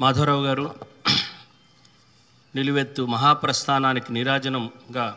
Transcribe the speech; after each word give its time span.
మాధవరావు 0.00 0.44
గారు 0.44 0.74
నిలువెత్తు 2.54 3.02
మహాప్రస్థానానికి 3.02 4.12
నీరాజనంగా 4.12 5.16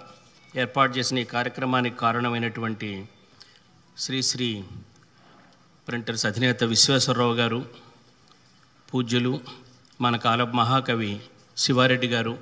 ఏర్పాటు 0.57 0.97
చేసిన 0.97 1.19
ఈ 1.19 1.23
కార్యక్రమానికి 1.23 1.95
కారణమైనటువంటి 1.97 3.07
శ్రీశ్రీ 3.97 4.63
ప్రింటర్స్ 5.87 6.25
అధినేత 6.25 6.63
విశ్వేశ్వరరావు 6.63 7.33
గారు 7.33 7.65
పూజ్యులు 8.93 9.41
మన 10.01 10.15
కాల 10.15 10.43
మహాకవి 10.43 11.21
శివారెడ్డి 11.57 12.07
గారు 12.07 12.37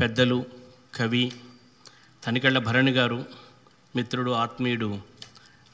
పెద్దలు 0.00 0.46
కవి 0.94 1.32
తనికళ్ళ 2.26 2.58
భరణి 2.58 2.90
గారు 2.90 3.24
మిత్రుడు 3.96 4.30
ఆత్మీయుడు 4.30 4.98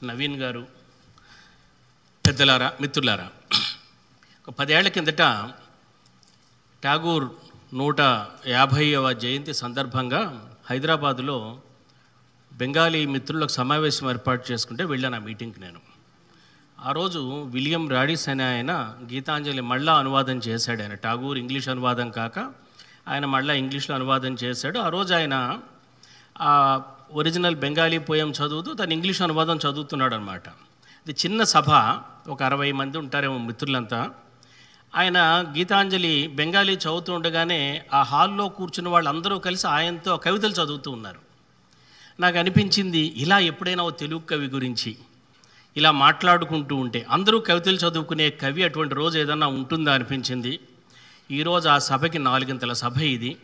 నవీన్ 0.03 0.35
గారు 0.35 0.67
పెద్దలారా 2.27 2.73
మిత్రులారా. 2.81 3.29
ఒక 4.47 4.55
పదేళ్ళ 4.59 4.87
కిందట 4.87 5.17
ఠాగూర్ 6.83 7.29
నూట 7.73 8.01
యాభైవ 8.47 9.11
జయంతి 9.11 9.53
సందర్భంగా 9.53 10.51
హైదరాబాదులో 10.69 11.59
బెంగాలీ 12.53 13.05
మిత్రులకు 13.05 13.49
సమావేశం 13.49 14.09
ఏర్పాటు 14.09 14.51
చేసుకుంటే 14.51 14.83
వెళ్ళాను 14.83 15.15
ఆ 15.15 15.19
మీటింగ్కి 15.19 15.59
నేను. 15.59 15.79
ఆ 16.79 16.91
రోజు 16.91 17.43
విలియం 17.43 17.89
రాడిస్ 17.89 18.29
అనే 18.29 18.43
ఆయన 18.43 18.95
గీతాంజలి 19.13 19.61
మళ్ళా 19.61 19.93
అనువాదం 19.93 20.37
చేశాడు 20.37 20.81
ఆయన. 20.81 20.93
ఠాగూర్ 20.93 21.37
ఇంగ్లీష్ 21.37 21.69
అనువాదం 21.69 22.09
కాక 22.09 22.39
ఆయన 23.07 23.25
మళ్ళా 23.25 23.53
ఇంగ్లీష్లో 23.53 23.95
అనువాదం 23.95 24.33
చేశాడు. 24.33 24.79
ఆ 24.79 24.89
రోజు 24.89 25.13
ఆయన 25.13 25.59
ఆ 26.41 26.81
ఒరిజినల్ 27.11 27.55
బెంగాలీ 27.55 27.97
పోయం 27.97 28.31
చదువుతూ 28.31 28.73
తను 28.73 28.93
ఇంగ్లీష్ 28.93 29.21
అనువాదం 29.21 29.57
చదువుతున్నాడు 29.57 30.15
అనమాట 30.15 30.47
ఇది 31.07 31.11
చిన్న 31.11 31.43
సభ. 31.43 31.69
ఒక 32.29 32.43
అరవై 32.43 32.71
మంది 32.71 32.97
ఉంటారేమో 32.97 33.37
మిత్రులంతా. 33.37 34.09
ఆయన 34.95 35.45
గీతాంజలి 35.57 36.27
బెంగాలీ 36.27 36.73
చదువుతూ 36.73 37.13
ఉండగానే 37.13 37.85
ఆ 37.93 38.01
హాల్లో 38.01 38.49
కూర్చున్న 38.49 38.89
వాళ్ళందరూ 38.89 39.39
కలిసి 39.39 39.67
ఆయనతో 39.67 40.17
కవితలు 40.17 40.51
చదువుతూ 40.51 40.91
ఉన్నారు. 40.91 41.19
నాకు 42.19 42.37
అనిపించింది 42.37 42.99
ఇలా 42.99 43.39
ఎప్పుడైనా 43.39 43.83
ఓ 43.83 43.89
తెలుగు 43.89 44.19
కవి 44.19 44.47
గురించి 44.47 44.97
ఇలా 45.77 45.91
మాట్లాడుకుంటూ 45.91 46.75
ఉంటే 46.75 47.05
అందరూ 47.09 47.39
కవితలు 47.39 47.75
చదువుకునే 47.75 48.29
కవి 48.29 48.63
అటువంటి 48.63 48.95
రోజు 48.95 49.19
ఏదన్నా 49.19 49.47
ఉంటుందా 49.47 49.93
అనిపించింది. 49.93 50.59
ఈరోజు 51.31 51.69
ఆ 51.69 51.77
సభకి 51.77 52.19
నాలుగింతల 52.19 52.73
సభ 52.73 52.97
ఇది. 52.97 53.37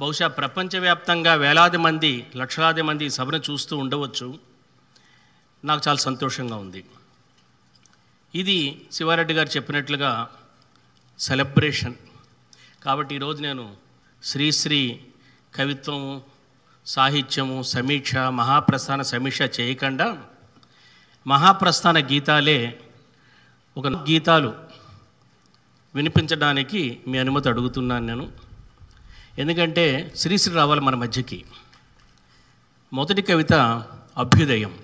బహుశా 0.00 0.26
ప్రపంచవ్యాప్తంగా 0.26 1.34
వేలాది 1.34 1.76
మంది 1.76 2.26
లక్షలాది 2.36 2.82
మంది 2.82 3.04
ఈ 3.04 3.08
సభను 3.08 3.42
చూస్తూ 3.50 3.76
ఉండవచ్చు. 3.76 4.38
నాకు 5.64 5.82
చాలా 5.88 5.98
సంతోషంగా 5.98 6.56
ఉంది. 6.56 6.84
ఇది 8.34 8.80
శివారెడ్డి 8.92 9.34
గారు 9.34 9.48
చెప్పినట్లుగా 9.48 10.28
సెలబ్రేషన్. 11.20 11.94
కాబట్టి 12.82 13.14
ఈరోజు 13.14 13.42
నేను 13.42 13.76
శ్రీశ్రీ 14.22 15.00
కవిత్వము 15.54 16.22
సాహిత్యము 16.86 17.62
సమీక్ష 17.62 18.16
మహాప్రస్థాన 18.16 19.02
సమీక్ష 19.02 19.42
చేయకుండా 19.42 20.22
మహాప్రస్థాన 21.26 21.98
గీతాలే 21.98 22.80
ఒక 23.76 23.86
గీతాలు 23.86 24.54
వినిపించడానికి 25.94 27.00
మీ 27.08 27.18
అనుమతి 27.18 27.48
అడుగుతున్నాను 27.48 28.06
నేను. 28.06 28.32
ఎందుకంటే 29.38 30.12
శ్రీశ్రీ 30.16 30.54
రావాలి 30.54 30.80
మన 30.80 30.94
మధ్యకి 30.94 31.44
మొదటి 32.92 33.22
కవిత 33.22 33.52
అభ్యుదయం. 34.18 34.78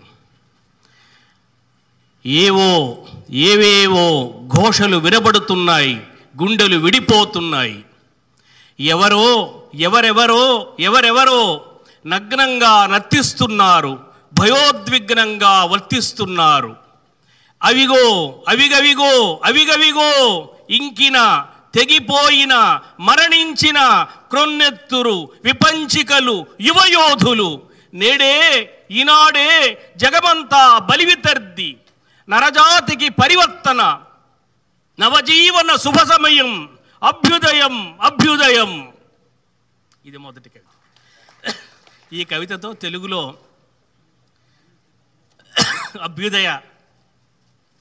ఏవో 2.27 3.07
ఏవేవో 3.31 4.33
ఘోషలు 4.57 4.97
వినబడుతున్నాయి. 4.97 6.07
గుండెలు 6.41 6.77
విడిపోతున్నాయి. 6.77 7.85
ఎవరో 8.81 9.63
ఎవరెవరో 9.75 10.73
ఎవరెవరో 10.81 11.65
నగ్నంగా 12.07 12.87
నర్తిస్తున్నారు 12.87 13.99
భయోద్విగ్నంగా 14.41 15.65
వర్తిస్తున్నారు. 15.65 16.77
అవిగో 17.63 18.35
అవిగవిగో 18.49 19.41
అవిగవిగో 19.45 20.11
ఇంకిన 20.71 21.45
తెగిపోయిన 21.75 22.81
మరణించిన 23.01 24.07
క్రొన్నెత్తురు 24.31 25.29
విపంచికలు 25.45 26.47
యువయోధులు. 26.61 27.63
నేడే 27.95 28.35
ఈనాడే 28.91 29.79
జగమంతా 29.97 30.79
బలివితర్ది 30.79 31.77
నరజాతికి 32.29 33.09
పరివర్తన. 33.09 33.95
నవజీవన 34.99 35.71
శుభ 35.85 35.99
సమయం 36.13 36.51
అభ్యుదయం 37.03 37.75
అభ్యుదయం. 38.01 38.71
ఇది 40.05 40.19
మొదటి 40.27 40.49
కవిత 40.55 40.73
ఈ 42.13 42.21
కవితతో 42.25 42.69
తెలుగులో 42.85 43.21
అభ్యుదయ 46.07 46.49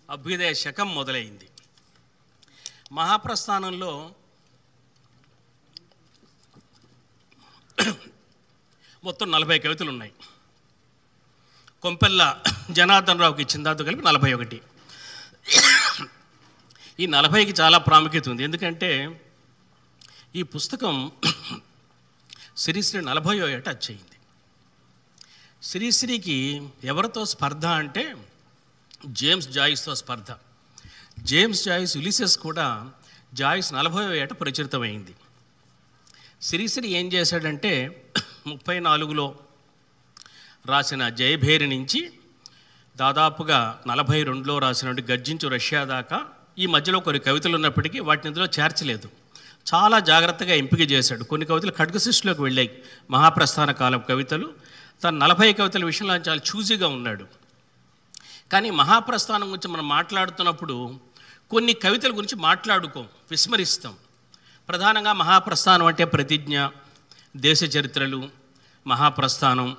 అభ్యుదయ 0.10 0.52
శకం 0.54 0.90
మొదలైంది. 0.96 1.48
మహాప్రస్థానంలో 2.92 3.92
మొత్తం 9.04 9.28
నలభై 9.32 9.58
కవితలు 9.60 9.90
ఉన్నాయి 9.90 10.14
కొంపెల్ల 11.82 12.22
జనార్దన్ 12.72 13.22
రావుకి 13.24 13.42
ఇచ్చిన 13.42 13.64
దాంతో 13.64 13.84
కలిపి 13.84 14.04
నలభై 14.06 14.32
ఒకటి. 14.34 14.58
ఈ 17.00 17.06
నలభైకి 17.06 17.52
చాలా 17.52 17.78
ప్రాముఖ్యత 17.78 18.30
ఉంది. 18.30 18.44
ఎందుకంటే 18.44 19.22
ఈ 20.36 20.44
పుస్తకం 20.44 21.12
శ్రీశ్రీ 22.58 23.02
నలభయో 23.02 23.48
ఏట 23.50 23.70
అచ్చయింది 23.70 24.18
శ్రీశ్రీకి 25.64 26.38
ఎవరితో 26.84 27.26
స్పర్ధ 27.26 27.66
అంటే 27.66 28.16
జేమ్స్ 29.06 29.48
జాయిస్తో 29.48 29.96
స్పర్ధ. 29.96 30.32
జేమ్స్ 31.20 31.64
జాయిస్ 31.66 31.98
యులిసెస్ 31.98 32.38
కూడా 32.38 32.92
జాయిస్ 33.34 33.74
నలభయో 33.74 34.14
ఏట 34.14 34.32
ప్రచురితమైంది. 34.42 35.16
శ్రీశ్రీ 36.42 36.88
ఏం 36.88 37.14
చేశాడంటే 37.14 37.74
ముప్పై 38.48 38.80
నాలుగులో 38.80 39.40
రాసిన 40.66 41.10
జయభేరి 41.10 41.68
నుంచి 41.68 42.02
దాదాపుగా 42.96 43.82
నలభై 43.88 44.24
రెండులో 44.24 44.60
రాసినటువంటి 44.60 45.12
గర్జించు 45.12 45.48
రష్యా 45.48 45.84
దాకా 45.84 46.20
ఈ 46.60 46.66
మధ్యలో 46.66 47.00
కొన్ని 47.00 47.20
కవితలు 47.20 47.56
ఉన్నప్పటికీ 47.56 48.00
వాటిని 48.00 48.28
ఇందులో 48.28 48.46
చేర్చలేదు. 48.60 49.10
చాలా 49.74 50.00
జాగ్రత్తగా 50.00 50.54
ఎంపిక 50.54 50.92
చేశాడు. 50.92 51.24
కొన్ని 51.24 51.48
కవితలు 51.48 51.72
ఖడ్గ 51.72 51.98
సృష్టిలోకి 51.98 52.42
వెళ్ళాయి. 52.42 52.82
మహాప్రస్థాన 53.12 53.72
కాలం 53.72 54.04
కవితలు. 54.10 54.54
తను 55.04 55.18
నలభై 55.18 55.54
కవితల 55.54 55.86
విషయంలో 55.86 56.16
చాలా 56.16 56.42
చూజీగా 56.56 56.88
ఉన్నాడు. 56.88 57.26
కానీ 58.52 58.70
మహాప్రస్థానం 58.70 59.52
గురించి 59.52 59.68
మనం 59.68 59.88
మాట్లాడుతున్నప్పుడు 59.88 61.00
కొన్ని 61.52 61.74
కవితల 61.74 62.10
గురించి 62.10 62.36
మాట్లాడుకోం 62.36 63.08
విస్మరిస్తాం. 63.32 63.94
ప్రధానంగా 64.70 65.14
మహాప్రస్థానం 65.14 65.86
అంటే 65.86 66.06
ప్రతిజ్ఞ 66.06 66.68
దేశ 67.38 67.64
చరిత్రలు 67.64 68.30
మహాప్రస్థానం 68.88 69.78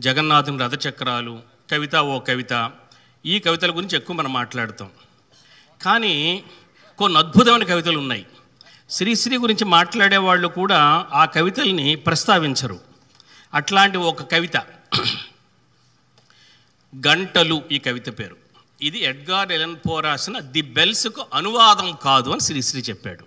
జగన్నాథుని 0.00 0.58
రథచక్రాలు 0.58 1.40
కవిత 1.72 1.96
ఓ 1.96 2.18
కవిత. 2.18 2.70
ఈ 3.26 3.38
కవితల 3.38 3.76
గురించి 3.76 3.96
ఎక్కువ 3.96 4.16
మనం 4.16 4.32
మాట్లాడతాం. 4.32 4.90
కానీ 5.84 6.44
కొన్ని 6.98 7.18
అద్భుతమైన 7.18 7.64
కవితలు 7.64 7.98
ఉన్నాయి. 7.98 8.26
శ్రీశ్రీ 8.90 9.38
గురించి 9.38 9.64
మాట్లాడే 9.64 10.16
వాళ్ళు 10.16 10.48
కూడా 10.48 11.06
ఆ 11.12 11.24
కవితల్ని 11.24 11.96
ప్రస్తావించరు. 11.96 12.80
అట్లాంటి 13.54 13.98
ఒక 13.98 14.22
కవిత. 14.22 14.56
గంటలు 17.06 17.62
ఈ 17.72 17.78
కవిత 17.78 18.18
పేరు. 18.18 18.36
ఇది 18.82 18.98
ఎడ్గార్ 18.98 19.52
ఎలన్ 19.52 19.76
పో 19.76 20.00
రాసిన 20.00 20.38
ది 20.38 20.60
బెల్స్కు 20.60 21.26
అనువాదం 21.34 21.98
కాదు 22.02 22.30
అని 22.30 22.40
శ్రీశ్రీ 22.40 22.80
చెప్పాడు. 22.80 23.24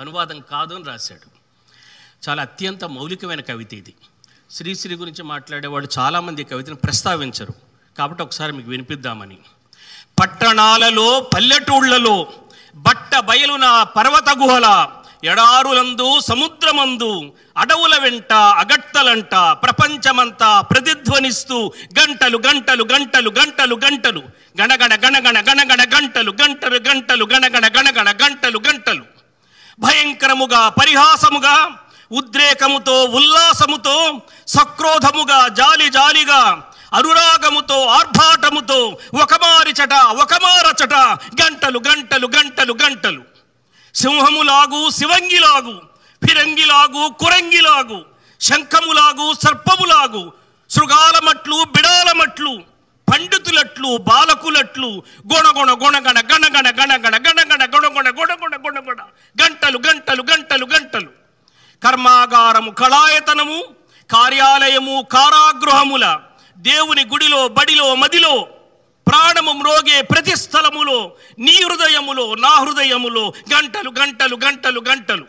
అనువాదం 0.00 0.40
కాదు 0.50 0.74
అని 0.74 0.84
రాశాడు. 0.84 1.30
చాలా 2.28 2.42
అత్యంత 2.42 2.84
మౌలికమైన 2.84 3.40
కవిత 3.40 3.74
ఇది. 3.74 3.94
శ్రీశ్రీ 4.50 4.94
గురించి 4.94 5.22
మాట్లాడేవాడు 5.22 5.88
చాలామంది 5.98 6.42
ఈ 6.42 6.44
కవితను 6.44 6.74
ప్రస్తావించరు. 6.74 7.52
కాబట్టి 7.98 8.22
ఒకసారి 8.22 8.52
మీకు 8.52 8.70
వినిపిద్దామని. 8.70 9.38
పట్టణాలలో 10.20 11.08
పల్లెటూళ్ళలో 11.34 12.16
బట్ట 12.76 13.18
బయలున 13.18 13.66
పర్వత 13.96 14.28
గుహల 14.38 14.66
ఎడారులందు 15.24 16.20
సముద్రమందు 16.20 17.10
అడవుల 17.56 17.94
వెంట 17.98 18.32
అగట్టలంట 18.32 19.34
ప్రపంచమంతా 19.62 20.60
ప్రతిధ్వనిస్తూ 20.60 21.58
గంటలు 21.98 22.38
గంటలు 22.46 22.84
గంటలు 22.92 23.30
గంటలు 23.30 23.74
గంటలు. 23.84 24.22
గణగణ 24.60 24.92
గణగణ 25.04 25.38
గణగణ 25.48 25.82
గంటలు 25.94 26.32
గంటలు 26.42 26.78
గంటలు 26.88 27.24
గణగణ 27.24 27.66
గణగణ 27.76 28.08
గంటలు 28.22 28.58
గంటలు. 28.68 29.04
భయంకరముగా 29.80 30.68
పరిహాసముగా 30.80 31.56
ఉద్రేకముతో 32.12 33.04
ఉల్లాసముతో 33.18 33.96
సక్రోధముగా 34.46 35.48
జాలి 35.48 35.88
జాలిగా 35.90 36.40
అనురాగముతో 36.92 37.86
ఆర్భాటముతో 37.86 38.78
ఒకమారిచట 39.22 39.94
ఒకమారచట 39.94 40.94
గంటలు 41.42 41.78
గంటలు 41.88 42.26
గంటలు 42.26 42.74
గంటలు. 42.84 43.22
సింహములాగు 43.94 44.90
శివంగిలాగు 44.90 45.74
ఫిరంగిలాగు 46.22 47.08
కురంగిలాగు 47.20 47.98
శంఖములాగు 48.40 49.32
సర్పములాగు 49.44 50.32
శృగాలమట్లు 50.70 51.64
బిడాలమట్లు 51.76 52.52
పండితులట్లు 53.08 53.96
బాలకులట్లు 53.96 55.02
గుణగుణ 55.32 55.70
గుణగణ 55.72 56.18
గణగణ 56.20 56.68
గణగణ 56.68 57.16
గణగణ 57.16 57.62
గుణగుణ 57.74 58.08
గుణగుణ 58.08 58.56
గుణగుణ 58.56 59.00
గంటలు 59.42 59.78
గంటలు 59.88 60.22
గంటలు 60.22 60.66
గంటలు. 60.74 61.10
కర్మాగారము 61.82 62.70
కళాయతనము 62.70 63.58
కార్యాలయము 64.10 65.06
కారాగృహముల 65.12 66.06
దేవుని 66.60 67.04
గుడిలో 67.04 67.48
బడిలో 67.48 67.94
మదిలో 67.94 68.48
ప్రాణము 69.08 69.52
మ్రోగే 69.52 70.02
ప్రతి 70.02 70.36
స్థలములో 70.36 71.12
నీ 71.38 71.62
హృదయములో 71.62 72.34
నా 72.34 72.48
హృదయములో 72.48 73.32
గంటలు 73.54 73.90
గంటలు 74.00 74.38
గంటలు 74.44 74.80
గంటలు. 74.88 75.26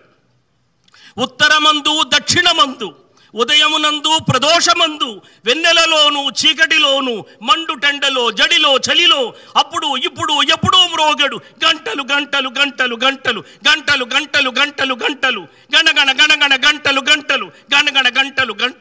ఉత్తరమందు 1.18 2.02
దక్షిణమందు 2.04 2.96
ఉదయమునందు 3.36 4.18
ప్రదోషమందు 4.32 5.22
వెన్నెలలోను 5.46 6.30
చీకటిలోను 6.30 7.26
మండు 7.42 7.74
టెండలో 7.74 8.32
జడిలో 8.32 8.78
చలిలో 8.78 9.34
అప్పుడు 9.58 9.98
ఇప్పుడు 9.98 10.34
ఎప్పుడూ 10.42 10.78
మ్రోగడు. 10.78 11.36
గంటలు 11.66 12.04
గంటలు 12.14 12.50
గంటలు 12.60 12.96
గంటలు 13.06 13.44
గంటలు 13.70 14.06
గంటలు 14.16 14.50
గంటలు 14.50 14.94
గంటలు. 14.94 15.48
గణగణ 15.76 16.10
గణగణ 16.12 16.54
గంటలు 16.68 17.02
గంటలు 17.12 17.46
గణగణ 17.46 18.08
గంటలు 18.08 18.20
గంటలు. 18.20 18.54
గంటలు 18.64 18.81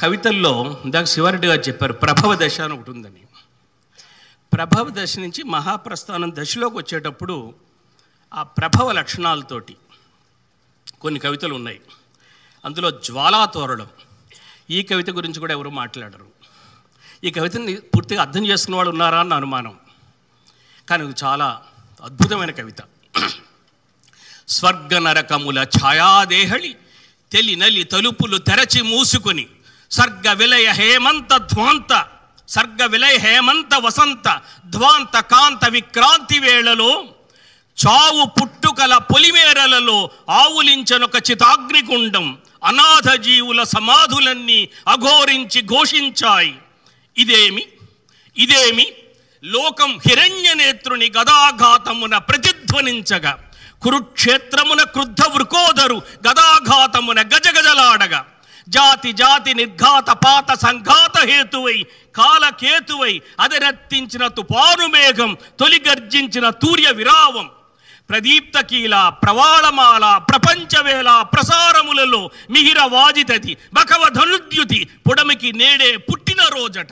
కవితల్లో 0.00 0.80
ఇందాక 0.84 1.04
శివారెడ్డి 1.04 1.46
గారు 1.46 1.60
చెప్పారు 1.60 1.92
ప్రభవ 1.92 2.34
దశ 2.34 2.60
అని 2.60 2.72
ఒకటి 2.72 2.90
ఉందని. 2.90 3.20
ప్రభవ 4.52 4.86
దశ 4.90 5.18
నుంచి 5.18 5.42
మహాప్రస్థానం 5.42 6.32
దశలోకి 6.34 6.76
వచ్చేటప్పుడు 6.76 7.54
ఆ 8.34 8.42
ప్రభవ 8.42 8.92
లక్షణాలతోటి 8.92 9.76
కొన్ని 11.00 11.20
కవితలు 11.20 11.54
ఉన్నాయి. 11.54 11.80
అందులో 12.64 12.90
జ్వాలా 12.90 13.44
తోరడం 13.44 13.88
ఈ 14.70 14.82
కవిత 14.82 15.10
గురించి 15.10 15.40
కూడా 15.40 15.52
ఎవరు 15.52 15.70
మాట్లాడరు. 15.70 16.26
ఈ 17.24 17.30
కవితని 17.30 17.74
పూర్తిగా 17.74 18.20
అర్థం 18.20 18.46
చేసుకున్న 18.46 18.76
వాళ్ళు 18.76 18.90
ఉన్నారా 18.90 19.20
అన్న 19.20 19.34
అనుమానం. 19.34 19.78
కానీ 20.88 21.14
చాలా 21.24 21.62
అద్భుతమైన 22.02 22.50
కవిత. 22.50 22.76
స్వర్గ 24.48 24.98
నరకముల 24.98 25.58
ఛాయాదేహళి 25.58 26.76
తెలి 27.32 27.56
నలి 27.56 27.84
తలుపులు 27.84 28.38
తెరచి 28.38 28.82
మూసుకొని 28.82 29.46
సర్గ 29.90 30.32
విలయ 30.32 30.70
హేమంత 30.70 31.36
ధ్వాంత 31.36 32.06
సర్గ 32.48 32.86
విలయ 32.86 33.18
హేమంత 33.18 33.74
వసంత 33.74 34.40
ధ్వాంత 34.66 35.20
కాంత 35.20 35.68
విక్రాంతి 35.68 36.38
వేళలో 36.38 37.04
చావు 37.86 38.30
పుట్టుకల 38.40 38.96
పొలిమేరలలో 38.96 40.10
ఆవులించనొక 40.30 41.30
చితాగ్నిగుండం 41.30 42.38
అనాథ 42.64 43.14
జీవుల 43.14 43.62
సమాధులన్నీ 43.62 44.68
అఘోరించి 44.88 45.62
ఘోషించాయి. 45.62 46.54
ఇదేమి? 47.16 47.66
ఇదేమి? 48.36 48.86
లోకం 49.44 50.00
హిరణ్యనేత్రుని 50.08 51.12
గదాఘాతమున 51.18 52.18
ప్రతిధ్వనించగా 52.18 53.38
కురుక్షేత్రమున 53.82 54.82
క్రుద్ధ 54.82 55.22
వృకోదరు 55.26 56.02
గదాఘాతమున 56.28 57.20
గజగజలాడగా. 57.20 58.26
జాతి 58.70 59.12
జాతి 59.12 59.54
నిర్ఘాత 59.54 60.10
పాత 60.10 60.54
సంఘాత 60.54 61.18
హేతువై 61.18 61.86
కాలకేతువై 62.14 63.22
అదరెత్తించిన 63.40 64.26
తుపాను 64.26 64.86
మేఘం 64.86 65.36
తొలి 65.60 65.82
గర్జించిన 65.88 66.50
తూర్య 66.50 66.90
విరావం. 66.92 67.50
ప్రదీప్తకీల 68.10 69.12
ప్రవాళమాల 69.22 70.20
ప్రపంచవేళ 70.30 71.22
ప్రసారములలో 71.22 72.30
మిహిర 72.50 72.80
వాజితతి 72.82 73.56
బకవ 73.72 74.08
ధనుద్యుతి 74.08 74.88
పుడమికి 75.08 75.52
నేడే 75.52 75.96
పుట్టిన 75.96 76.42
రోజట. 76.42 76.88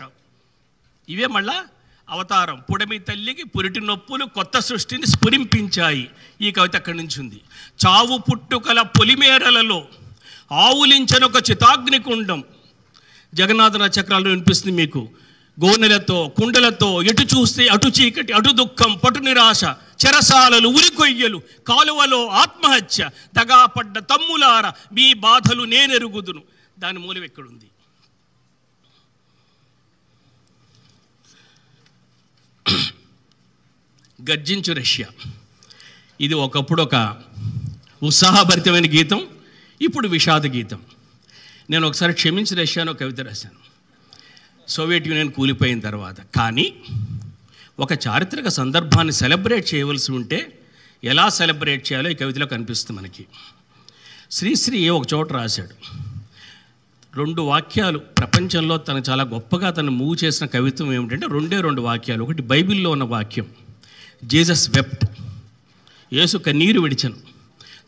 ఇవే 1.09 1.27
మళ్ళా 1.27 1.65
అవతారం. 2.11 2.63
పుడమి 2.73 2.99
తల్లికి 2.99 3.45
పురిటి 3.45 3.81
నొప్పులు 3.81 4.25
కొత్త 4.25 4.59
సృష్టిని 4.59 5.07
స్ఫురింపించాయి. 5.07 6.09
ఈ 6.41 6.51
కవిత 6.51 6.77
అక్కడి 6.77 6.97
నుంచి 6.97 7.21
ఉంది? 7.21 7.41
చావు 7.87 8.19
పుట్టుకల 8.19 8.83
పొలిమేరలలో. 8.83 9.87
ఆవులించనొక 10.53 11.51
చితాగ్నికుండం. 11.51 12.45
జగన్నాథన 13.35 13.91
చక్రాలు 14.01 14.29
వినిపిస్తుంది 14.29 14.77
మీకు. 14.77 15.09
గోనెలతో 15.65 16.29
కుండలతో 16.29 17.03
ఎటు 17.03 17.23
చూస్తే 17.23 17.69
అటు 17.69 17.87
చీకటి 17.87 18.33
అటు 18.33 18.49
దుఃఖం 18.49 19.01
పటు 19.05 19.19
నిరాశ 19.19 19.65
చెరసాలలు 20.07 20.69
ఉరికొయ్యలు 20.69 21.43
కాలువలో 21.69 22.27
ఆత్మహత్య 22.27 23.11
దగాపడ్డ 23.35 23.99
తమ్ములార 23.99 24.73
మీ 24.93 25.13
బాధలు 25.13 25.65
నేనెరుగుదును. 25.65 26.43
దాని 26.79 26.99
మూలం 26.99 27.25
ఎక్కడుంది? 27.25 27.65
గర్జించు 34.31 34.73
రష్యా. 34.73 35.07
ఇది 36.21 36.35
ఒకప్పుడు 36.35 36.83
ఒక 36.83 37.17
ఉత్సాహభరితమైన 38.03 38.87
గీతం. 38.87 39.27
ఇప్పుడు 39.83 40.09
విషాద 40.09 40.47
గీతం. 40.47 40.81
నేను 41.71 41.89
ఒకసారి 41.89 42.13
క్షమించి 42.13 42.55
రష్యా 42.55 42.85
కవిత 42.85 43.21
రాశాను. 43.21 43.69
సోవియట్ 44.71 45.09
యూనియన్ 45.09 45.33
కూలిపోయిన 45.33 45.81
తర్వాత. 45.81 46.21
కానీ 46.21 46.75
ఒక 47.81 47.93
చారిత్రక 47.93 48.49
సందర్భాన్ని 48.49 49.13
సెలబ్రేట్ 49.13 49.75
చేయవలసి 49.75 50.13
ఉంటే 50.13 50.59
ఎలా 51.05 51.29
సెలబ్రేట్ 51.29 51.93
చేయాలో 51.93 52.11
ఈ 52.11 52.15
కవితలో 52.15 52.47
కనిపిస్తుంది 52.47 53.01
మనకి. 53.01 53.27
శ్రీశ్రీ 54.31 54.89
ఒక 54.89 55.03
చోట 55.15 55.33
రాశాడు. 55.33 55.75
రెండు 57.17 57.43
వాక్యాలు 57.43 57.99
ప్రపంచంలో 57.99 58.77
తను 58.77 59.03
చాలా 59.11 59.25
గొప్పగా 59.25 59.71
తను 59.71 59.91
మూవ్ 59.91 60.25
చేసిన 60.25 60.47
కవిత్వం 60.47 60.93
ఏమిటంటే 60.93 61.27
రెండే 61.31 61.61
రెండు 61.61 61.83
వాక్యాలు. 61.83 62.23
ఒకటి 62.23 62.43
బైబిల్లో 62.43 62.91
ఉన్న 62.91 63.05
వాక్యం. 63.05 63.47
Jesus 64.25 64.71
wept. 64.71 65.05
యేసు 66.13 66.39
కన్నీరు 66.39 66.81
విడిచను. 66.81 67.28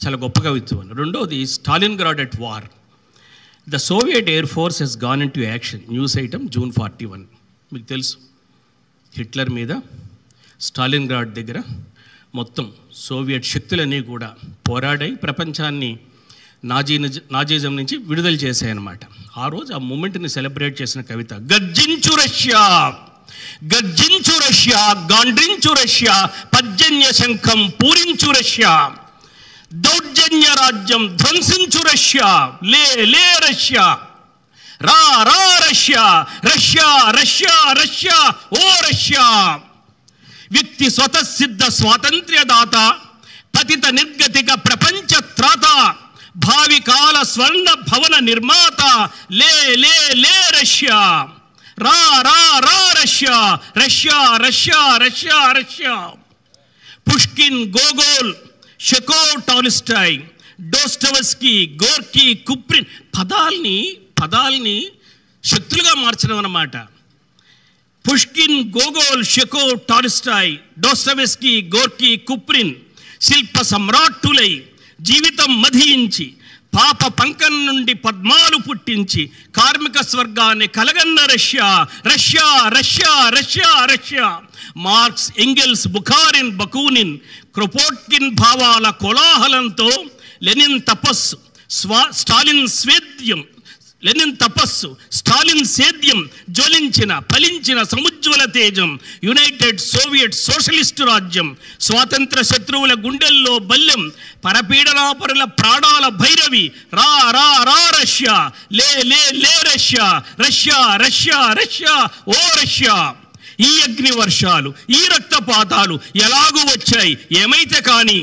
చాలా 0.00 0.17
గొప్ప 0.17 0.38
కవిత్వం 0.41 0.85
రెండోది 0.99 1.47
Stalingrad 2.01 2.20
at 2.20 2.36
war 2.41 2.67
the 3.67 3.77
Soviet 3.89 4.31
air 4.31 4.46
force 4.46 4.82
he's 4.82 4.96
gone 4.98 5.22
into 5.31 5.41
action 5.44 5.82
news 5.91 6.19
item 6.19 6.44
June 6.48 6.72
forty 6.72 7.05
one 7.05 7.25
మీకు 7.72 7.86
తెలుసు. 7.86 8.15
హిట్లర్ 9.13 9.51
మీద 9.51 9.72
స్టాలిన్ 10.60 11.08
గ్రాడ్ 11.10 11.34
దగ్గర 11.34 11.58
మొత్తం 12.34 12.67
సోవియట్ 13.06 13.44
శక్తులన్నీ 13.44 14.01
కూడా 14.03 14.29
పోరాడాయి. 14.69 15.15
ప్రపంచాన్ని 15.17 15.91
నాజీ 16.65 16.96
నాజీజం 17.32 17.77
నుంచి 17.77 17.96
విడుదల 18.08 18.34
చేశాయన్నమాట. 18.44 19.01
ఆ 19.36 19.48
రోజు 19.48 19.72
ఆ 19.72 19.81
మూమెంట్ని 19.91 20.29
సెలబ్రేట్ 20.29 20.82
చేసిన 20.82 21.01
కవిత 21.03 21.32
గర్జించు 21.53 22.15
రష్యా! 22.17 22.63
గర్జించు 23.72 24.34
రష్యా! 24.46 24.81
గాండ్రించు 25.13 25.72
రష్యా! 25.82 26.17
పర్జన్య 26.55 27.06
శంఖం 27.13 27.60
పూరించు 27.82 28.31
రష్యా! 28.31 28.72
దౌర్జన్య 30.31 30.51
రాజ్యం 30.56 31.03
ధ్వంసించు 31.20 31.81
రష్యా 31.84 32.29
లే 32.65 32.82
లే 33.05 33.25
రష్యా 33.44 33.84
రా 34.81 34.99
రా 35.29 35.39
రష్యా 35.65 36.05
రష్యా 36.46 36.89
రష్యా 37.19 37.55
రష్యా 37.81 38.19
ఓ 38.55 38.63
రష్యా 38.87 39.25
వ్యక్తి 40.55 40.87
స్వతసిద్ధ 40.91 41.63
స్వాతంత్ర్యదాత 41.79 42.77
పతిత 43.56 43.87
నిర్గతిక 43.99 44.51
ప్రపంచ 44.67 45.10
త్రాత 45.37 45.67
భావి 46.44 46.81
కాల 46.89 47.17
స్వర్ణ 47.32 47.69
భవన 47.89 48.17
నిర్మాత 48.29 48.82
లే 49.41 49.53
లే 49.82 49.96
లే 50.22 50.37
రష్యా 50.58 51.01
రా 51.79 51.99
రా 52.29 52.39
రా 52.67 52.79
Russia 53.01 53.37
Russia 53.79 54.19
Russia 54.44 54.81
Russia 55.05 55.41
Russia 55.58 55.96
Pushkin 57.06 57.60
Gogol 57.77 58.32
Chekhov 58.81 59.41
Tolstoy 59.49 60.19
Dostoevsky 60.60 61.79
Gorky 61.84 62.34
Kuprin 62.34 62.84
పదాల్ని 63.19 63.96
పదాల్ని 64.22 64.89
శక్తులుగా 65.44 65.94
మార్చడం 65.94 66.37
అన్నమాట. 66.37 66.77
పుష్కిన్ 68.05 68.72
గోగోల్ 68.79 69.25
షెకో 69.25 69.75
టాలిస్టాయ్ 69.89 70.56
డోస్టవెస్కి 70.79 71.70
గోర్కి 71.77 72.17
కుప్రిన్ 72.17 72.75
శిల్ప 73.20 73.63
సమ్రాట్టులై 73.63 74.65
జీవితం 75.01 75.63
మధించి 75.63 76.34
పాప 76.72 77.06
పంకం 77.20 77.67
నుండి 77.67 77.94
పద్మాలు 77.94 78.56
పుట్టించి 78.58 79.22
కార్మిక 79.55 80.00
స్వర్గాన్ని 80.03 80.67
కలగన్న 80.69 81.20
Russia 81.32 81.69
Russia 82.06 82.46
Russia 82.69 83.12
Russia 83.29 83.70
Russia. 83.84 84.27
Marx 84.77 85.29
Engels 85.39 85.86
Bukharin 85.89 86.53
Bakunin 86.56 87.15
Kropotkin 87.55 88.31
భావాల 88.34 88.91
కోలాహలంతో 89.03 89.89
లెనిన్ 90.43 90.81
తపస్సు 90.89 91.36
స్వా 91.70 92.03
స్టాలిన్ 92.12 92.69
స్వేద్యం 92.72 93.41
లెనిన్ 94.03 94.37
తపస్సు 94.37 94.89
స్టాలిన్ 95.13 95.65
సేద్యం 95.71 96.21
జ్వలించిన 96.51 97.13
ఫలించిన 97.33 97.83
సముజ్వల 97.83 98.45
తేజం 98.51 98.91
యునైటెడ్ 99.25 99.81
సోవియట్ 99.87 100.35
సోషలిస్టు 100.41 101.05
రాజ్యం 101.05 101.49
స్వాతంత్ర 101.81 102.43
శత్రువుల 102.43 102.93
గుండెల్లో 103.05 103.59
బల్యం 103.71 104.03
పరపీడనాపరుల 104.45 105.45
ప్రాణాల 105.61 106.09
భైరవి 106.21 106.65
రా 106.95 107.11
రా 107.31 107.49
రా 107.65 107.81
రష్యా 108.01 108.37
లే 108.73 108.91
లే 109.03 109.23
లే 109.37 109.55
రష్యా 109.75 110.07
రష్యా 110.41 110.79
రష్యా 110.97 111.41
రష్యా 111.53 111.95
ఓ 112.29 112.39
రష్యా. 112.63 112.97
ఈ 113.61 113.71
అగ్ని 113.83 114.11
వర్షాలు 114.13 114.71
ఈ 114.91 115.01
రక్తపాతాలు 115.15 115.95
ఎలాగూ 116.17 116.61
వచ్చాయి? 116.67 117.19
ఏమైతే 117.33 117.81
కానీ 117.81 118.21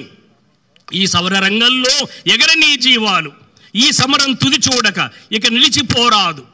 ఈ 0.87 1.07
సౌర 1.07 1.33
రంగంలో 1.39 1.95
ఎగరనీ 2.27 2.75
జీవాలు 2.77 3.31
ఈ 3.77 3.91
సమరం 3.91 4.33
తుది 4.33 4.55
చూడక 4.55 5.09
ఇక 5.31 5.47
నిలిచిపోరాదు. 5.47 6.45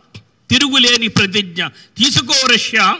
తిరుగులేని 0.49 1.07
ప్రతిజ్ఞ. 1.07 1.67
తీసుకో 1.97 2.47
రష్యా. 2.47 2.97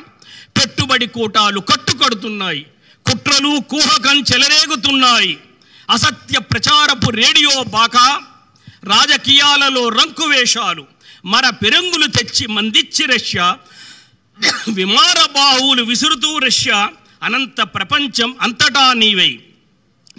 పెట్టుబడి 0.57 1.07
కూటాలు 1.07 1.59
కట్టుకడుతున్నాయి. 1.59 2.65
కుట్రలు 3.05 3.59
కూహకం 3.69 4.21
చెలరేగుతున్నాయి. 4.21 5.37
అసత్య 5.89 6.39
ప్రచారపు 6.39 7.11
రేడియో 7.11 7.63
బాక. 7.63 7.97
రాజకీయాలలో 8.83 9.89
రంకువేషాలు 9.89 10.85
మర 11.25 11.49
పెరంగులు 11.49 12.07
తెచ్చి 12.07 12.47
మందిచ్చి 12.47 13.05
రష్యా. 13.05 13.57
విమాన 14.73 15.25
బాహువులు 15.35 15.83
విసురుతూ 15.83 16.37
రష్యా. 16.37 16.89
అనంత 17.23 17.61
ప్రపంచం 17.61 18.35
అంతటా 18.41 18.93
నీవై. 18.93 19.39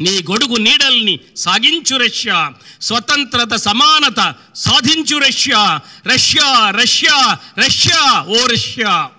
నీ 0.01 0.25
గొడుగు 0.31 0.57
నీడల్ని 0.57 1.19
సాగించు 1.37 1.97
రష్యా. 1.97 2.53
స్వతంత్రత 2.83 3.55
సమానత 3.55 4.35
సాధించు 4.55 5.19
రష్యా. 5.19 5.81
రష్యా 6.07 6.71
రష్యా 6.71 7.39
రష్యా 7.59 8.23
ఓ 8.23 8.47
రష్యా. 8.47 9.11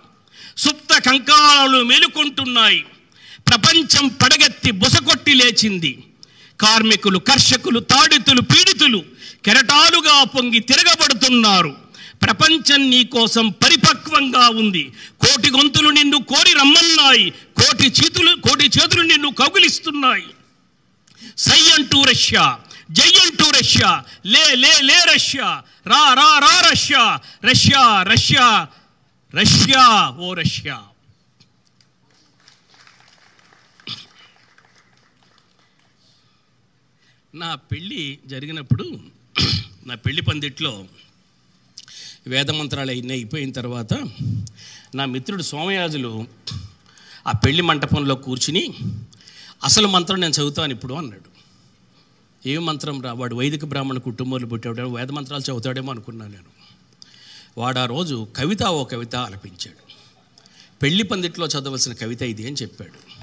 సుప్త 0.58 0.98
కంకాలు 0.98 1.84
మేలుకుంటున్నాయి. 1.84 2.86
ప్రపంచం 3.48 4.08
పడగెత్తి 4.08 4.72
బుసకొట్టి 4.72 5.34
లేచింది. 5.34 6.04
కార్మికులు 6.62 7.20
కర్షకులు 7.20 7.80
తాడితులు 7.80 8.42
పీడితులు 8.42 9.04
కెరటాలుగా 9.46 10.24
పొంగి 10.24 10.60
తిరగబడుతున్నారు. 10.60 11.76
ప్రపంచం 12.22 12.90
నీ 12.90 13.04
కోసం 13.04 13.50
పరిపక్వంగా 13.50 14.50
ఉంది. 14.50 14.92
కోటి 15.22 15.52
గొంతులు 15.52 15.90
నిన్ను 15.90 16.24
కోరి 16.24 16.54
రమ్మన్నాయి. 16.54 17.30
కోటి 17.30 17.86
చేతులు 17.88 18.36
కోటి 18.36 18.66
చేతులు 18.66 19.02
నిన్ను 19.02 19.32
కౌగిలిస్తున్నాయి. 19.32 20.26
సై 21.38 21.62
అంటూ 21.72 22.00
రష్యా 22.04 22.44
జై 22.92 23.12
అంటూ 23.24 23.46
రష్యా 23.52 23.90
లే 24.26 24.44
లే 24.56 24.74
లే 24.82 24.98
రష్యా 25.14 25.48
రా 25.88 26.04
రా 26.14 26.30
రా 26.40 26.54
రష్యా 26.70 27.04
రష్యా 27.44 27.84
రష్యా 28.04 28.46
రష్యా 29.34 29.86
ఓ 30.20 30.34
రష్యా. 30.34 30.78
నా 37.34 37.56
పెళ్ళి 37.72 38.02
జరిగినప్పుడు 38.26 38.86
నా 39.86 39.96
పెళ్ళి 39.96 40.22
పందిట్లో 40.22 40.74
వేదమంత్రాలు 42.28 42.92
అయిన 42.92 43.12
అయిపోయిన 43.12 43.52
తర్వాత 43.52 43.94
నా 44.96 45.06
మిత్రుడు 45.06 45.44
సోమయాజులు 45.44 46.12
ఆ 47.28 47.34
పెళ్ళి 47.46 47.62
మంటపంలో 47.62 48.16
కూర్చుని 48.16 48.64
అసలు 49.66 49.88
మంత్రం 49.88 50.20
నేను 50.20 50.34
చదువుతాను 50.34 50.74
ఇప్పుడు 50.74 50.94
అన్నాడు. 50.94 51.36
ఏ 52.48 52.58
మంత్రం 52.58 53.02
రా? 53.02 53.14
వాడు 53.14 53.36
వైదిక 53.36 53.66
బ్రాహ్మణ 53.66 53.98
కుటుంబంలో 53.98 54.48
పుట్టాడు 54.48 54.82
వేద 54.82 55.12
మంత్రాలు 55.12 55.42
చదువుతాడేమో 55.42 55.92
అనుకున్నాను 55.92 56.32
నేను. 56.32 56.56
వాడు 57.58 57.80
ఆ 57.80 57.86
రోజు 57.86 58.28
కవిత 58.38 58.64
ఓ 58.64 58.84
కవిత 58.84 59.16
ఆలపించాడు. 59.16 59.86
పెళ్ళి 60.82 61.04
పందిట్లో 61.04 61.48
చదవలసిన 61.48 61.94
కవిత 61.94 62.22
ఇది 62.22 62.48
అని 62.48 62.56
చెప్పాడు. 62.62 63.16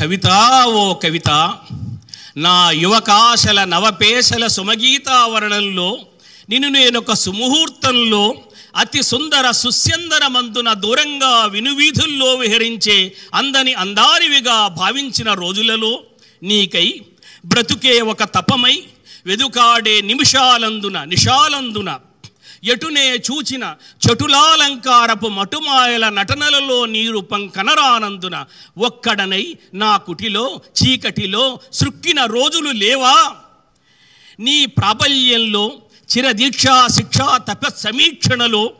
కవిత 0.00 0.26
ఓ 0.64 0.94
కవిత 0.94 1.58
నా 2.36 2.70
యువకాశల 2.70 3.64
నవపేశల 3.64 4.46
సుమగీతావరణంలో 4.46 5.98
నిన్ను 6.48 6.68
నేనొక 6.68 7.12
సుముహూర్తంలో 7.12 8.34
అతి 8.78 9.02
సుందర 9.02 9.50
సుస్యందర 9.58 10.26
మందున 10.28 10.72
దూరంగా 10.78 11.44
వినువీధుల్లో 11.46 12.34
విహరించే 12.34 12.98
అందని 13.34 13.74
అందారివిగా 13.74 14.68
భావించిన 14.76 15.32
రోజులలో 15.34 15.92
నీకై 16.42 16.88
బ్రతుకే 17.44 18.00
ఒక 18.10 18.22
తపమై 18.34 18.74
వెదుకాడే 19.26 20.00
నిమిషాలందున 20.02 20.98
నిషాలందున 21.04 21.90
ఎటునే 22.64 23.04
చూచిన 23.26 23.64
చటులాలంకారపు 24.02 25.28
మటుమాయల 25.28 26.08
నటనలలో 26.08 26.86
నీ 26.86 27.08
రూపం 27.08 27.48
కనరానందున 27.48 28.36
ఒక్కడనై 28.80 29.44
నా 29.74 29.96
కుటిలో 29.98 30.46
చీకటిలో 30.78 31.44
సృక్కిన 31.72 32.20
రోజులు 32.28 32.70
లేవా? 32.78 33.14
నీ 34.38 34.66
ప్రాబల్యంలో 34.76 35.64
చిరదీక్షా 36.08 36.88
శిక్షా 36.88 37.38
తప 37.38 37.68
సమీక్షణలో 37.76 38.72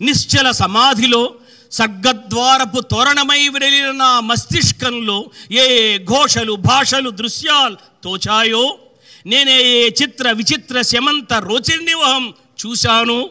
నిశ్చల 0.00 0.50
సమాధిలో 0.50 1.34
సర్గద్వారపు 1.70 2.80
తోరణమై 2.80 3.48
విరలిన 3.48 3.90
నా 3.90 4.20
మస్తిష్కంలో 4.20 5.30
ఏ 5.52 5.64
ఏ 5.78 5.98
ఘోషలు 5.98 6.52
భాషలు 6.52 7.10
దృశ్యాలు 7.10 7.76
తోచాయో? 8.02 8.78
నేనే 9.26 9.62
ఏ 9.62 9.88
చిత్ర 10.02 10.30
విచిత్ర 10.30 10.82
శమంత 10.82 11.32
రోచిర్నివహం 11.32 12.34
చూశాను? 12.60 13.30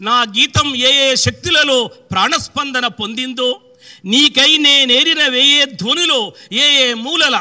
నా 0.00 0.22
గీతం 0.22 0.76
ఏ 0.76 1.10
ఏ 1.10 1.16
శక్తులలో 1.16 1.86
ప్రాణస్పందన 2.10 2.86
పొందిందో? 2.86 3.60
నీకై 4.04 4.56
నేనేరిన 4.56 5.28
వేయే 5.28 5.64
ధ్వనిలో 5.64 6.20
ఏ 6.52 6.66
ఏ 6.86 6.94
మూలల 6.94 7.36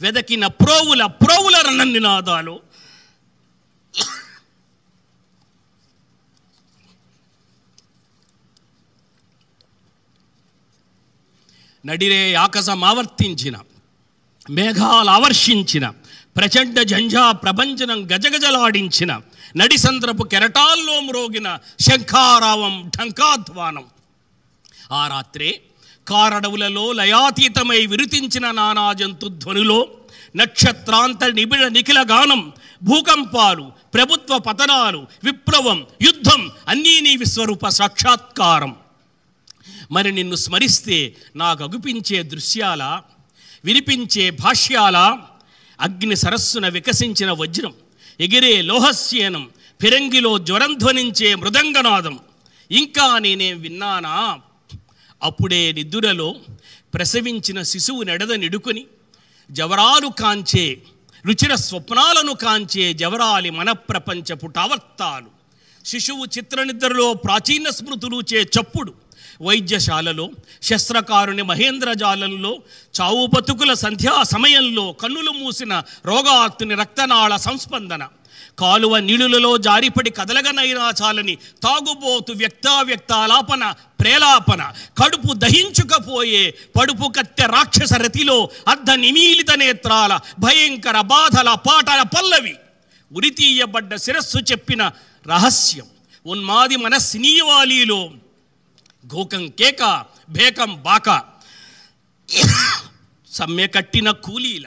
వెదకిన 0.00 0.46
ప్రోవుల 0.46 1.06
ప్రోవుల 1.06 1.56
రన్ననినాదాలు 1.66 2.54
నడిరే 11.86 12.34
ఆకాశమావర్తించిన 12.34 13.56
మేఘాలు 14.50 15.10
ఆవర్షించిన 15.10 15.88
ప్రచండ 16.36 16.82
జంఝా 16.82 17.32
ప్రపంచనం 17.32 17.98
గజగజలాడించిన 18.04 19.20
నడిసంద్రపు 19.56 20.22
కెరటాల్లో 20.22 21.00
మ్రోగిన 21.00 21.58
శంఖారావం 21.80 22.90
ఢంకాధ్వానం. 22.98 23.84
ఆ 24.92 25.08
రాత్రే 25.08 25.60
కారడవులలో 26.08 26.92
లయాతీతమై 26.92 27.86
విరుతించిన 27.86 28.50
నానా 28.50 28.92
జంతుధ్వనులో 28.92 29.88
నక్షత్రాంత 30.36 31.24
నిబిడ 31.24 31.64
నిఖిల 31.66 32.00
గానం 32.10 32.52
భూకంపాలు 32.82 33.72
ప్రభుత్వ 33.94 34.38
పతనాలు 34.38 35.06
విప్లవం 35.24 35.86
యుద్ధం 36.02 36.50
అన్నీ 36.68 37.00
నీ 37.00 37.16
విశ్వరూప 37.16 37.68
సాక్షాత్కారం. 37.68 38.76
మరి 39.90 40.12
నిన్ను 40.12 40.36
స్మరిస్తే 40.36 41.16
నాకు 41.36 41.64
అగుపించే 41.64 42.22
దృశ్యాల 42.22 43.00
వినిపించే 43.64 44.30
భాష్యాల 44.30 44.96
అగ్ని 45.80 46.16
సరస్సున 46.16 46.68
వికసించిన 46.68 47.30
వజ్రం 47.30 47.74
ఎగిరే 48.20 48.62
లోహస్యనం 48.62 49.50
ఫిరంగిలో 49.80 50.38
జ్వరం 50.38 50.74
ధ్వనించే 50.74 51.34
మృదంగనాదం. 51.34 52.20
ఇంకా 52.70 53.18
నేనేం 53.18 53.60
విన్నానా? 53.60 54.38
అప్పుడే 55.22 55.72
నిద్దురలో 55.72 56.34
ప్రసవించిన 56.94 57.62
శిశువు 57.62 58.02
నెడద 58.02 58.32
నిడుకొని 58.32 58.86
జవరాలు 59.50 60.08
కాంచే 60.08 60.82
రుచిర 61.26 61.54
స్వప్నాలను 61.54 62.32
కాంచే 62.32 62.92
జవరాలి 62.92 63.50
మనప్రపంచపు 63.50 64.46
టావర్తాలు 64.46 65.30
శిశువు 65.84 66.24
చిత్రనిద్రలో 66.24 67.14
ప్రాచీన 67.14 67.70
స్మృతులు 67.70 68.20
చే 68.20 68.42
చప్పుడు. 68.42 69.05
వైద్యశాలలో 69.42 70.30
శస్త్రకారుని 70.62 71.42
మహేంద్రజాలంలో 71.42 72.58
చావు 73.00 73.26
బతుకుల 73.26 73.74
సంధ్యా 73.74 74.22
సమయంలో 74.22 74.92
కన్నులు 74.92 75.30
మూసిన 75.30 75.82
రోగాక్తుని 76.06 76.74
రక్తనాళ 76.74 77.36
సంస్పందన. 77.36 78.08
కాలువ 78.58 78.98
నీళ్ళులలో 78.98 79.56
జారిపడి 79.56 80.10
కదలగనైనా 80.10 80.92
చాలని 81.02 81.36
తాగుబోతు 81.62 82.32
వ్యక్తావ్యక్తాలాపన 82.32 83.74
ప్రేలాపన 84.00 84.72
కడుపు 85.02 85.34
దహించుకపోయే 85.34 86.54
పడుపు 86.76 87.08
కత్తె 87.08 87.46
రాక్షస 87.46 87.92
రతిలో 87.92 88.50
అర్ధ 88.68 88.90
నిమీలిత 88.90 89.50
నేత్రాల 89.50 90.20
భయంకర 90.38 91.00
బాధల 91.00 91.54
పాటల 91.54 92.02
పల్లవి. 92.02 92.54
ఉరితీయబడ్డ 93.12 93.96
శిరస్సు 93.96 94.38
చెప్పిన 94.38 94.90
రహస్యం 95.26 95.86
ఉన్మాది 96.26 96.76
మన 96.76 96.98
సినీవాలీలో 96.98 98.10
గోకం 99.14 99.48
కేక 99.48 100.04
భేకం 100.28 100.82
బాక. 100.82 101.24
సమ్మె 103.32 103.66
కట్టిన 103.66 104.10
కూలీల 104.10 104.66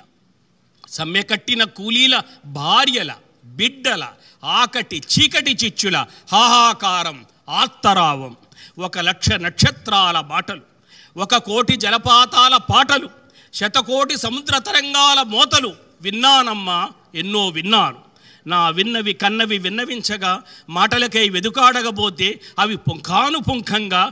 సమ్మె 0.89 1.21
కట్టిన 1.21 1.63
కూలీల 1.63 2.21
భార్యల 2.45 3.15
బిడ్డల 3.45 4.07
ఆకటి 4.43 5.03
చీకటి 5.13 5.57
చిచ్చుల 5.65 5.97
హాహాకారం 6.31 7.25
ఆత్తరావం. 7.49 8.37
ఒక 8.79 8.99
లక్ష 8.99 9.31
నక్షత్రాల 9.31 10.19
బాటలు 10.19 10.61
ఒక 11.17 11.35
కోటి 11.37 11.75
జలపాతాల 11.75 12.57
పాటలు 12.57 13.09
శతకోటి 13.53 14.17
సముద్ర 14.17 14.57
తరంగాల 14.57 15.21
మోతలు. 15.21 15.73
విన్నానమ్మా 16.01 16.89
ఎన్నో 17.15 17.47
విన్నాను. 17.47 18.08
నా 18.45 18.59
విన్నవి 18.69 19.13
కన్నవి 19.13 19.57
విన్నవించగా 19.57 20.33
మాటలకై 20.69 21.25
వెదుకాడగబోతే 21.29 22.29
అవి 22.59 22.75
పుంఖానుపుంఖంగా 22.87 24.03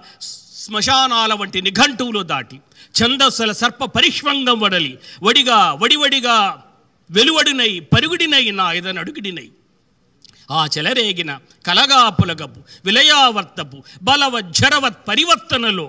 శ్మశానాల 0.62 1.34
వంటి 1.34 1.60
నిఘంటువులు 1.62 2.24
దాటి 2.24 2.58
ఛందస్సుల 2.96 3.52
సర్ప 3.52 3.84
పరిష్వంగం 3.96 4.58
వడలి 4.60 4.94
వడిగా 5.24 5.60
వడివడిగా 5.74 6.38
వెలువడినై 7.10 7.72
పరుగుడినై 7.94 8.46
నా 8.52 8.66
ఇదనడుగుడినై 8.72 9.48
ఆ 10.52 10.62
చెలరేగిన 10.78 11.32
కలగాపులగపు 11.66 12.60
విలయావర్తపు 12.86 13.78
బలవత్ 14.04 14.52
జరవత్ 14.54 15.00
పరివర్తనలో 15.08 15.88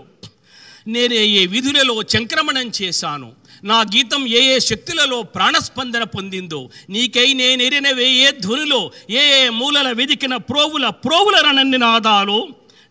నేనే 0.87 1.23
ఏ 1.35 1.47
విధులలో 1.47 2.03
చంక్రమణం 2.15 2.69
చేశాను 2.83 3.29
నా 3.63 3.79
గీతం 3.93 4.23
ఏ 4.33 4.43
ఏ 4.47 4.59
శక్తులలో 4.61 5.19
ప్రాణస్పందన 5.35 6.05
పొందిందో 6.15 6.61
నీకై 6.91 7.29
నేనెరినవే 7.33 8.09
ఏ 8.19 8.29
ధ్వనిలో 8.41 8.81
ఏ 9.13 9.25
ఏ 9.39 9.49
మూలల 9.51 9.89
వెదికిన 9.93 10.37
ప్రోవుల 10.51 10.89
ప్రోవుల 11.05 11.39
రణనినాదాలో 11.47 12.39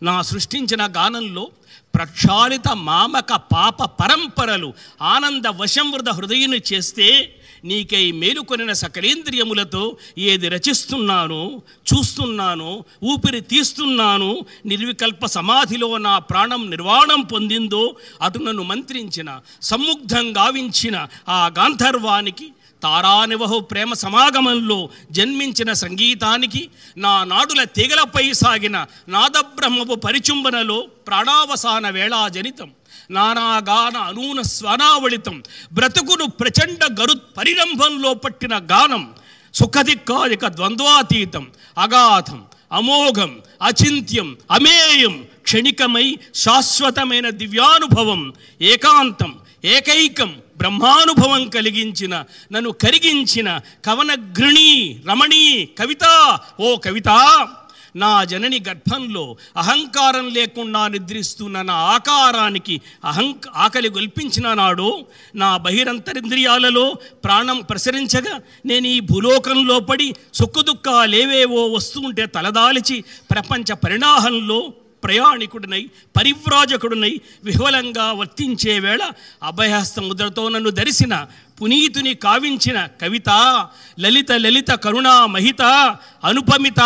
నా 0.02 0.16
సృష్టించిన 0.22 0.82
గానంలో 0.96 1.44
ప్రక్షాళిత 1.94 2.68
మామక 2.84 3.32
పాప 3.52 3.82
పరంపరలు 4.00 4.68
ఆనంద 5.08 5.46
వశంవృత 5.60 6.08
హృదయుని 6.08 6.60
చేస్తే 6.72 7.08
నీకై 7.64 8.12
మేలుకొనిన 8.12 8.72
సకలేంద్రియములతో 8.72 9.84
ఏది 10.18 10.48
రచిస్తున్నానో 10.48 11.42
చూస్తున్నానో 11.92 12.72
ఊపిరి 13.04 13.40
తీస్తున్నాను 13.40 14.30
నిర్వికల్ప 14.66 15.26
సమాధిలో 15.26 15.96
నా 15.98 16.18
ప్రాణం 16.18 16.70
నిర్వాణం 16.70 17.20
పొందిందో 17.22 17.84
అటు 18.22 18.38
నన్ను 18.38 18.62
మంత్రించిన 18.62 19.30
సమ్ముగ్ధం 19.62 20.26
గావించిన 20.36 20.96
ఆ 21.28 21.48
గాంధర్వానికి 21.58 22.46
తారానివహు 22.82 23.58
ప్రేమ 23.70 23.92
సమాగమంలో 23.94 24.78
జన్మించిన 25.10 25.70
సంగీతానికి 25.82 26.62
నా 26.96 27.12
నాడుల 27.24 27.62
తీగలపై 27.76 28.26
సాగిన 28.32 28.76
నాదబ్రహ్మపు 29.08 29.96
పరిచుంబనలో 30.04 30.78
ప్రాణావసాన 31.08 31.86
వేళాజనితం 31.90 32.70
నానాగాన 33.10 33.96
అనూన 34.08 34.40
స్వనావళితం 34.50 35.36
బ్రతుకును 35.72 36.26
ప్రచండ 36.40 36.82
గరు 37.00 37.14
పరిరంభంలో 37.38 38.10
పట్టిన 38.24 38.54
గానం 38.72 39.04
సుఖదిక్కాదిక 39.54 40.46
ద్వంద్వాతీతం 40.56 41.44
అగాధం 41.76 42.40
అమోఘం 42.72 43.30
అచింత్యం 43.62 44.28
అమేయం 44.50 45.14
క్షణికమై 45.42 46.06
శాశ్వతమైన 46.34 47.28
దివ్యానుభవం 47.38 48.20
ఏకాంతం 48.64 49.30
ఏకైకం 49.68 50.30
బ్రహ్మానుభవం 50.58 51.44
కలిగించిన 51.48 52.14
నన్ను 52.52 52.72
కరిగించిన 52.82 53.48
కవనగృణి 53.84 54.70
రమణీ 55.08 55.44
కవిత 55.78 56.04
ఓ 56.60 56.70
కవిత 56.84 57.10
నా 57.94 58.10
జనని 58.24 58.58
గర్భంలో 58.58 59.22
అహంకారం 59.56 60.26
లేకుండా 60.34 60.82
నిద్రిస్తున్న 60.88 61.62
నా 61.62 61.76
ఆకారానికి 61.94 62.74
అహంక 63.04 63.48
ఆకలి 63.56 63.88
గొల్పించిన 63.88 64.48
నాడు 64.52 64.88
నా 65.34 65.48
బహిరంతరింద్రియాలలో 65.56 66.84
ప్రాణం 67.24 67.60
ప్రసరించగా 67.70 68.34
నేను 68.66 68.88
ఈ 68.88 69.00
భూలోకంలో 69.10 69.78
పడి 69.88 70.08
సుక్కుదుక్కాలేవేవో 70.34 71.62
వస్తుంటే 71.74 72.26
తలదాల్చి 72.34 72.98
ప్రపంచ 73.30 73.74
పరిణాహంలో 73.84 74.60
ప్రయాణికుడినై 75.02 75.80
పరివ్రాజకుడినై 76.16 77.12
విహ్వలంగా 77.44 78.06
వర్తించే 78.12 78.78
వేళ 78.78 79.02
అభయహస్త 79.42 80.00
ముద్రతో 80.00 80.48
నన్ను 80.48 80.70
దరిసిన 80.70 81.14
పునీతుని 81.58 82.14
కావించిన 82.16 82.78
కవిత 83.00 83.30
లలిత 83.98 84.32
లలిత 84.38 84.70
కరుణా 84.78 85.26
మహిత 85.26 85.62
అనుపమిత 86.24 86.80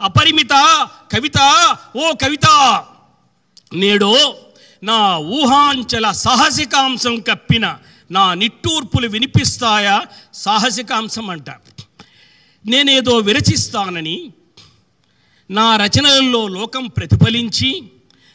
అపరిమిత 0.00 0.54
కవిత 1.12 1.38
ఓ 1.96 2.06
కవిత! 2.22 2.46
నేడో 3.74 4.14
నా 4.82 4.98
ఊహాంచల 5.32 6.06
సాహసికాంశం 6.18 7.14
కప్పిన 7.28 7.66
నా 8.10 8.24
నిట్టూర్పులు 8.34 9.08
వినిపిస్తాయా? 9.08 9.94
సాహసికాంశం 10.36 11.26
అంట. 11.30 11.48
నేనేదో 12.64 13.14
విరచిస్తానని 13.18 14.16
నా 15.50 15.76
రచనలలో 15.76 16.48
లోకం 16.48 16.86
ప్రతిఫలించి 16.86 17.82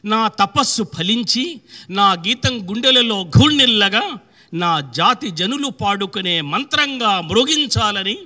నా 0.06 0.28
తపస్సు 0.28 0.84
ఫలించి 0.98 1.62
నా 1.90 2.14
గీతం 2.14 2.70
గుండెలలో 2.70 3.24
ఘూణిల్లగా 3.24 4.18
నా 4.54 4.80
జాతి 4.80 5.32
జనులు 5.32 5.68
పాడుకునే 5.68 6.42
మంత్రంగా 6.42 7.22
మృగించాలని. 7.22 8.18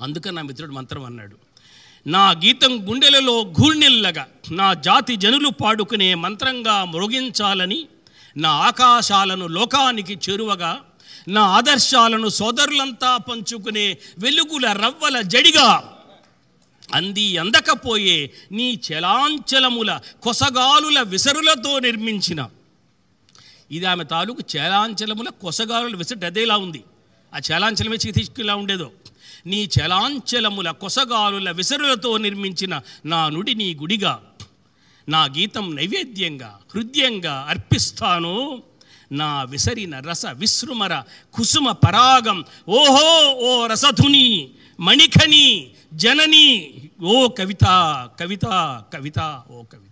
అందుకని 0.00 0.34
నా 0.36 0.42
మిత్రుడు 0.42 0.72
మంత్రం 0.72 1.04
అన్నాడు. 1.04 1.36
నా 2.06 2.30
గీతం 2.30 2.90
గుండెలలో 2.90 3.42
ఘూణిల్లగా 3.42 4.26
నా 4.50 4.74
జాతి 4.74 5.16
జనులు 5.16 5.48
పాడుకునే 5.48 6.14
మంత్రంగా 6.14 6.84
మృగించాలని 6.84 7.86
నా 8.36 8.50
ఆకాశాలను 8.50 9.46
లోకానికి 9.46 10.18
చేరువగా 10.30 10.80
నా 11.28 11.40
ఆదర్శాలను 11.42 12.28
సోదరులంతా 12.28 13.16
పంచుకునే 13.16 13.98
వెలుగుల 14.18 14.66
రవ్వల 14.72 15.20
జడిగా 15.20 15.96
అంది 16.94 17.38
అందకపోయే 17.38 18.30
నీ 18.52 18.80
చలాంచలముల 18.92 20.00
కొసగాలుల 20.22 21.00
విసరులతో 21.00 21.78
నిర్మించిన. 21.78 22.48
ఇది 23.70 23.86
ఆమె 23.86 24.04
తాలూకు 24.04 24.56
చలాంచలముల 24.56 25.28
కొసగాలుల 25.28 25.96
విసరు 25.96 26.26
అదేలా 26.26 26.56
ఉంది. 26.56 26.84
ఆ 27.34 27.38
చలాంచలమే 27.38 27.96
తీసుకులా 27.96 28.54
ఉండేదో. 28.54 28.90
నీ 29.46 29.68
చలాంచలముల 29.80 30.70
కొసగాలుల 30.70 31.50
విసరులతో 31.50 32.16
నిర్మించిన 32.16 32.80
నా 33.06 33.28
నుడి 33.28 33.54
నీ 33.54 33.74
గుడిగా 33.74 34.22
నా 35.08 35.24
గీతం 35.24 35.76
నైవేద్యంగా 35.76 36.58
హృదయంగా 36.74 37.46
అర్పిస్తాను. 37.48 38.62
నా 39.12 39.42
విసరిన 39.42 39.98
రస 39.98 40.26
విశ్రుమర 40.26 41.02
కుసుమ 41.34 41.72
పరాగం 41.72 42.44
ఓహో 42.68 43.32
ఓ 43.32 43.66
రసధుని 43.66 44.50
మణిఖని 44.80 45.46
జనని 45.94 46.46
ఓ 47.02 47.28
కవిత 47.28 47.64
కవిత 48.20 48.46
కవిత 48.94 49.18
ఓ 49.50 49.62
కవిత. 49.62 49.89